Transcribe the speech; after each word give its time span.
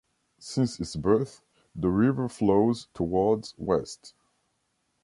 Since 0.39 0.79
its 0.79 0.95
birth, 0.95 1.43
the 1.75 1.89
river 1.91 2.27
flows 2.27 2.87
towards 2.95 3.53
West. 3.59 4.15